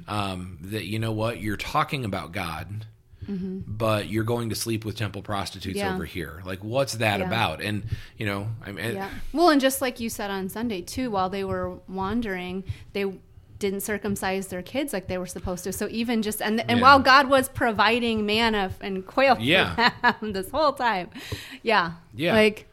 [0.07, 2.85] um, that you know what you're talking about God.
[3.29, 5.93] But you're going to sleep with temple prostitutes Yeah.
[5.93, 6.41] over here.
[6.45, 7.25] Like, what's that Yeah.
[7.25, 7.61] about?
[7.61, 7.83] And
[8.17, 9.09] you know, I mean, Yeah.
[9.33, 13.03] Well, and just like you said on Sunday too, while they were wandering, they
[13.59, 15.73] didn't circumcise their kids like they were supposed to.
[15.73, 16.81] So even just and and Yeah.
[16.81, 19.91] while God was providing manna and quail for Yeah.
[20.01, 21.09] them this whole time,
[21.63, 22.33] yeah, Yeah.
[22.33, 22.67] like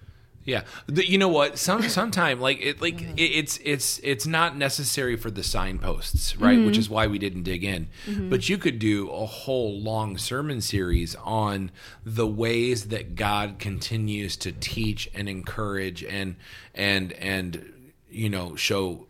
[0.46, 1.58] Yeah, the, you know what?
[1.58, 6.58] Some sometime like it like it, it's it's it's not necessary for the signposts, right?
[6.58, 6.80] Which mm-hmm.
[6.80, 7.88] is why we didn't dig in.
[8.06, 8.28] Mm-hmm.
[8.28, 11.70] But you could do a whole long sermon series on
[12.04, 16.36] the ways that God continues to teach and encourage and
[16.74, 17.72] and and
[18.10, 19.06] you know show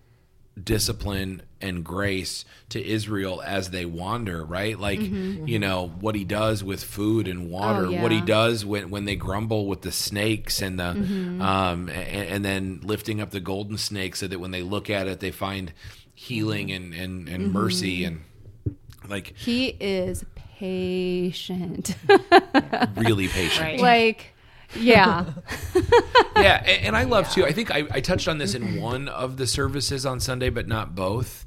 [0.62, 4.78] discipline and grace to Israel as they wander, right?
[4.78, 5.14] Like, mm-hmm.
[5.14, 5.48] Mm-hmm.
[5.48, 8.90] you know, what he does with food and oh, water, Oh, what he does when,
[8.90, 11.42] when they grumble with the snakes and the, mm-hmm.
[11.42, 15.08] um, and, and then lifting up the golden snake so that when they look at
[15.08, 15.72] it, they find
[16.14, 18.22] healing and, and, and mercy and
[19.08, 21.96] like he is patient.
[22.96, 23.60] really patient.
[23.60, 23.80] Right.
[23.80, 24.33] like,
[24.78, 25.32] yeah,
[26.36, 27.44] yeah, and, and I love too.
[27.44, 30.66] I think I, I touched on this in one of the services on Sunday, but
[30.68, 31.46] not both.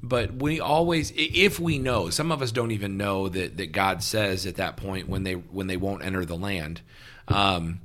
[0.00, 4.02] But we always, if we know, some of us don't even know that that God
[4.02, 6.80] says at that point when they when they won't enter the land.
[7.26, 7.80] Um,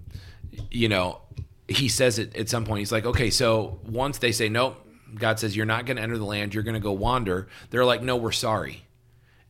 [0.70, 1.22] you know,
[1.68, 2.80] He says it at some point.
[2.80, 4.78] He's like, okay, so once they say nope,
[5.16, 6.54] God says you're not going to enter the land.
[6.54, 7.48] You're going to go wander.
[7.72, 8.84] They're like, no, we're sorry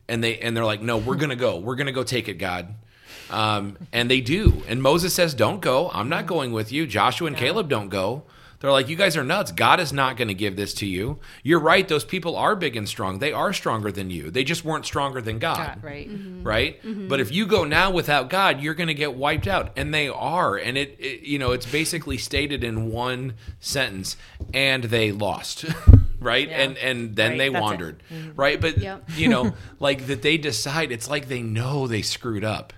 [0.08, 1.58] and they and they're like, no, we're gonna go.
[1.58, 2.74] We're gonna go take it, God.
[3.34, 4.62] Um, and they do.
[4.68, 5.90] And Moses says, don't go.
[5.92, 6.86] I'm not going with you.
[6.86, 8.22] Joshua and Caleb don't go.
[8.60, 9.52] They're like, you guys are nuts.
[9.52, 11.18] God is not going to give this to you.
[11.42, 11.86] You're right.
[11.86, 13.18] Those people are big and strong.
[13.18, 14.30] They are stronger than you.
[14.30, 15.58] They just weren't stronger than God.
[15.58, 16.08] God, right.
[16.08, 16.42] Mm-hmm.
[16.42, 16.80] Right.
[16.82, 17.34] But if mm-hmm.
[17.34, 19.72] you go now without God, you're going to get wiped out.
[19.76, 20.56] And they are.
[20.56, 24.16] And it, it, you know, it's basically stated in one sentence
[24.54, 25.66] and they lost.
[26.18, 26.48] right.
[26.48, 26.62] Yeah.
[26.62, 27.62] And, and then Right, they that's it.
[27.62, 28.02] wandered.
[28.10, 28.40] Mm-hmm.
[28.40, 28.58] Right.
[28.58, 29.10] But, Yep.
[29.14, 32.72] you know, like that they decide it's like they know they screwed up.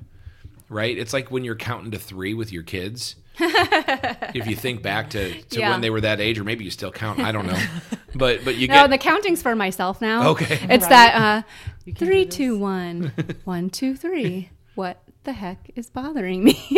[0.69, 0.97] Right?
[0.99, 3.17] It's like when you're counting to three with your kids.
[3.39, 5.71] if you think back to, to Yeah.
[5.73, 7.59] when they were that age, or maybe you still count, I don't know.
[8.15, 10.31] But but you no, get the counting's for myself now.
[10.31, 10.55] Okay.
[10.55, 10.89] it's Right.
[10.89, 11.43] that uh,
[11.85, 12.35] You can three, do this.
[12.37, 13.13] two, one,
[13.45, 14.49] one, two, three.
[14.75, 16.53] What the heck is bothering me?
[16.55, 16.71] Do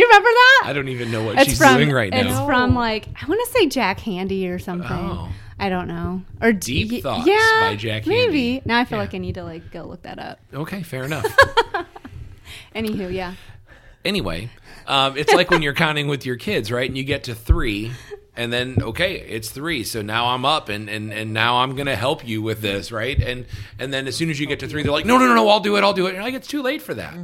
[0.00, 0.62] you remember that?
[0.66, 2.18] I don't even know what It's she's from doing right now.
[2.18, 2.44] it's now.
[2.44, 4.90] from like I want to say Jack Handey or something.
[4.92, 5.30] Oh.
[5.58, 6.20] I don't know.
[6.42, 8.66] Or Deep y- Thoughts yeah, by Jack Maybe Handey.
[8.66, 9.04] now I feel Yeah.
[9.04, 10.38] like I need to like go look that up.
[10.52, 11.24] Okay, fair enough.
[12.74, 13.34] Anywho, yeah,
[14.04, 14.50] anyway,
[14.86, 16.88] um, it's like when you're counting with your kids, right?
[16.88, 17.92] And you get to three,
[18.34, 21.96] and then okay it's three so now i'm up and and and now i'm gonna
[21.96, 23.20] help you with this right?
[23.20, 23.46] And
[23.78, 25.48] and then as soon as you get to three they're like no no no no
[25.48, 26.14] i'll do it i'll do it.
[26.14, 27.14] And like it's too late for that.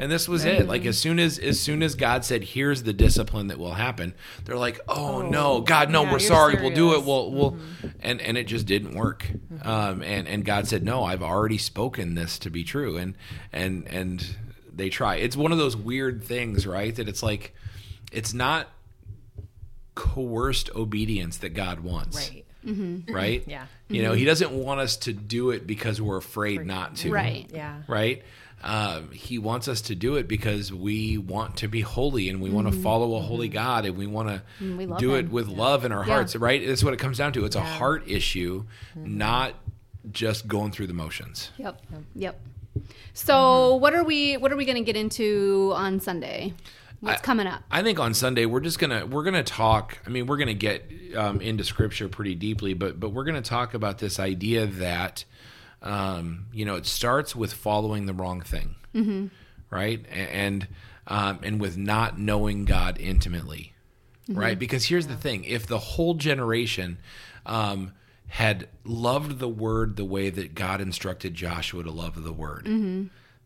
[0.00, 0.68] And this was it.
[0.68, 4.14] Like as soon as as soon as god said here's the discipline that will happen
[4.44, 7.58] they're like oh, no god no yeah, we're sorry we'll do it we'll we'll
[8.00, 9.30] and and it just didn't work.
[9.62, 13.14] Um and and god said no i've already spoken this to be true and
[13.52, 14.36] and and
[14.78, 17.54] they try it's one of those weird things right that it's like
[18.10, 18.68] it's not
[19.98, 22.16] coerced obedience that God wants.
[22.16, 22.44] Right.
[22.64, 23.12] Mm-hmm.
[23.12, 23.42] Right?
[23.46, 23.66] Yeah.
[23.88, 27.10] You know, he doesn't want us to do it because we're afraid not to.
[27.10, 27.50] Right.
[27.52, 27.82] Yeah.
[27.88, 28.22] Right?
[28.62, 32.50] Um, he wants us to do it because we want to be holy and we
[32.50, 32.82] want to mm-hmm.
[32.82, 33.54] follow a holy mm-hmm.
[33.54, 35.32] God and we want to mm, we love do it him.
[35.32, 36.14] with love in our Yeah.
[36.14, 36.64] hearts, right?
[36.64, 37.44] That's what it comes down to.
[37.44, 38.64] It's a heart issue,
[38.94, 39.54] not
[40.10, 41.50] just going through the motions.
[41.58, 41.82] Yep.
[42.14, 42.40] Yep.
[43.14, 46.54] So what are we what are we going to get into on Sunday?
[47.00, 47.62] What's I- coming up?
[47.70, 49.98] I think on Sunday we're just gonna we're gonna talk.
[50.06, 53.74] I mean, we're gonna get um, into Scripture pretty deeply, but but we're gonna talk
[53.74, 55.24] about this idea that
[55.82, 59.26] um, you know it starts with following the wrong thing, mm-hmm.
[59.70, 60.04] right?
[60.10, 60.66] And
[61.06, 63.74] um, and with not knowing God intimately,
[64.28, 64.58] right?
[64.58, 66.98] Because here's the thing: if the whole generation
[67.46, 67.92] um,
[68.28, 72.66] had loved the Word the way that God instructed Joshua to love the Word,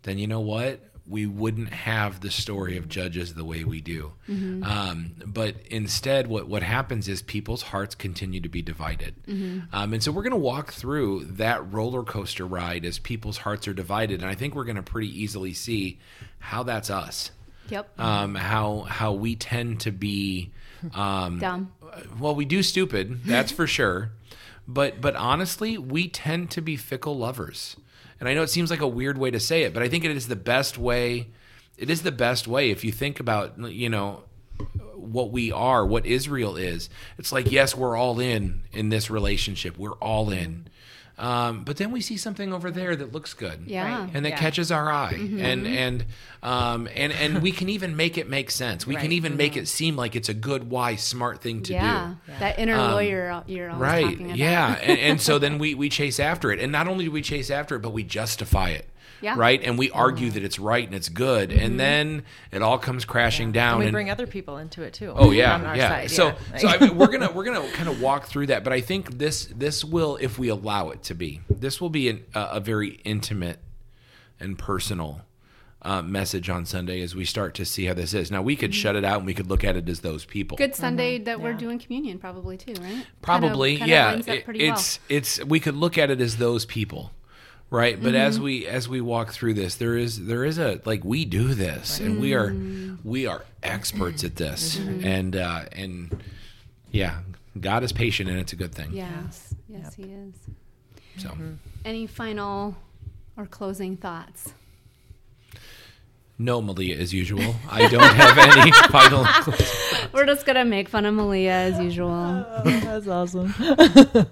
[0.02, 0.80] then you know what?
[1.04, 4.12] We wouldn't have the story of Judges the way we do.
[4.28, 9.14] Um, but instead, what, what happens is people's hearts continue to be divided.
[9.72, 13.66] Um, and so we're going to walk through that roller coaster ride as people's hearts
[13.66, 14.20] are divided.
[14.20, 15.98] And I think we're going to pretty easily see
[16.38, 17.32] how that's us.
[17.68, 17.98] Yep.
[18.00, 20.50] Um, how how we tend to be
[20.94, 21.72] um, Dumb.
[22.18, 24.10] well, we do stupid, that's for sure.
[24.66, 27.76] But but honestly, we tend to be fickle lovers.
[28.20, 30.04] And I know it seems like a weird way to say it, but I think
[30.04, 31.28] it is the best way.
[31.76, 34.22] It is the best way if you think about, you know,
[34.94, 36.88] what we are, what Israel is.
[37.18, 39.76] It's like, yes, we're all in in this relationship.
[39.76, 40.68] We're all in.
[41.22, 44.00] Um, but then we see something over there that looks good Yeah.
[44.00, 44.10] Right.
[44.12, 44.38] and that Yeah.
[44.38, 46.04] catches our eye and and
[46.42, 49.12] um and and we can even make it make sense we can Right.
[49.12, 52.14] even make it seem like it's a good wise smart thing to yeah.
[52.26, 52.38] do Yeah.
[52.40, 54.36] That inner lawyer you're always right talking about.
[54.36, 57.22] yeah and, and so then we we chase after it and not only do we
[57.22, 58.88] chase after it but we justify it
[59.22, 59.34] Yeah.
[59.36, 61.76] right and we argue that it's right and it's good and mm-hmm.
[61.76, 65.12] then it all comes crashing down And we and bring other people into it too.
[65.14, 65.88] Oh yeah, on our yeah.
[65.88, 66.56] side, So, yeah.
[66.58, 69.18] so I mean, we're gonna we're gonna kind of walk through that, but I think
[69.18, 72.60] this this will, if we allow it to be, this will be an, a, a
[72.60, 73.60] very intimate
[74.40, 75.22] and personal
[75.82, 78.30] uh, message on Sunday as we start to see how this is.
[78.30, 78.80] Now we could mm-hmm.
[78.80, 80.56] shut it out and we could look at it as those people.
[80.56, 81.24] Good Sunday mm-hmm.
[81.24, 83.04] that we're doing communion probably too, right?
[83.20, 84.10] Probably, Kind of- kind yeah.
[84.12, 87.12] lines It- pretty it's it's we could look at it as those people.
[87.72, 88.44] Right, but as Mm-hmm.
[88.44, 91.98] we as we walk through this, there is there is a like we do this,
[92.00, 93.08] and we are Mm-hmm.
[93.08, 96.22] we are experts at this, and uh, and
[96.90, 97.20] yeah,
[97.58, 98.88] God is patient, and it's a good thing.
[98.92, 98.98] well.
[99.24, 99.54] Yes.
[99.68, 100.34] Yes, he is.
[101.16, 101.34] So
[101.84, 102.76] Any final
[103.38, 104.52] or closing thoughts?
[106.38, 107.54] No, Malia, as usual.
[107.70, 109.24] I don't have any final.
[110.12, 112.10] We're just gonna make fun of Malia as usual.
[112.10, 113.54] Oh, that's awesome.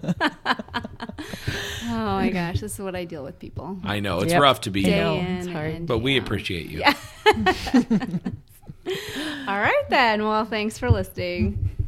[1.93, 3.77] Oh my gosh, this is what I deal with people.
[3.85, 4.41] I know it's Yep.
[4.43, 5.75] rough to be, Day know, in it's hard.
[5.75, 6.83] and but we appreciate you.
[9.47, 10.23] All right then.
[10.25, 11.71] Well, thanks for listening.